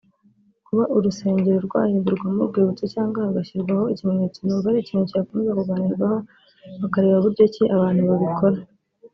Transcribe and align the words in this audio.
kuba 0.67 0.83
urusengero 0.95 1.57
rwahindurwamo 1.67 2.41
urwibutso 2.45 2.85
cyangwa 2.93 3.25
hagashyirwa 3.27 3.73
ikimenyetso 3.93 4.39
numva 4.41 4.67
ari 4.69 4.79
ikintu 4.81 5.05
cyakomeza 5.11 5.55
kuganirwaho 5.57 6.17
bakareba 6.81 7.23
buryo 7.25 7.43
ki 7.53 7.63
abantu 7.75 8.01
babikora 8.09 8.57